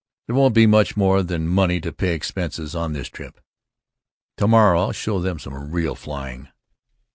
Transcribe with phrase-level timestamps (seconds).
[0.25, 3.39] There won't be much more than money to pay expenses on this trip.
[4.35, 6.47] Tomorrow I'll show them some real flying.